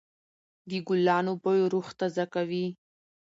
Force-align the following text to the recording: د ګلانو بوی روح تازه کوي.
د 0.69 0.71
ګلانو 0.87 1.33
بوی 1.43 1.61
روح 1.73 1.87
تازه 1.99 2.25
کوي. 2.33 2.65